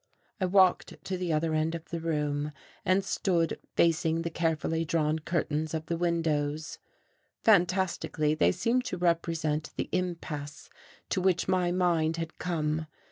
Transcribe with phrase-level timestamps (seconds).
[0.39, 2.53] I walked to the other end of the room,
[2.83, 6.79] and stood facing the carefully drawn curtains of the windows;
[7.43, 10.71] fantastically, they seemed to represent the impasse
[11.09, 12.87] to which my mind had come.